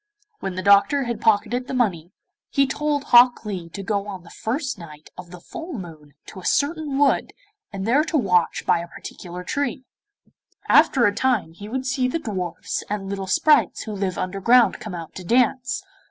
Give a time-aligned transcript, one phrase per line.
[0.39, 2.11] When the Doctor had pocketed the money,
[2.49, 6.39] he told Hok Lee to go on the first night of the full moon to
[6.39, 7.33] a certain wood
[7.71, 9.83] and there to watch by a particular tree.
[10.67, 14.95] After a time he would see the dwarfs and little sprites who live underground come
[14.95, 15.83] out to dance.